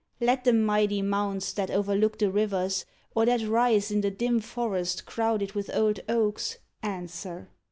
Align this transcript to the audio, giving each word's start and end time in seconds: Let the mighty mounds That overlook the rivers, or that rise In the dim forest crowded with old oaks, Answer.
Let 0.19 0.45
the 0.45 0.53
mighty 0.53 1.03
mounds 1.03 1.53
That 1.53 1.69
overlook 1.69 2.17
the 2.17 2.31
rivers, 2.31 2.87
or 3.13 3.27
that 3.27 3.47
rise 3.47 3.91
In 3.91 4.01
the 4.01 4.09
dim 4.09 4.39
forest 4.39 5.05
crowded 5.05 5.51
with 5.51 5.69
old 5.75 5.99
oaks, 6.09 6.57
Answer. 6.81 7.49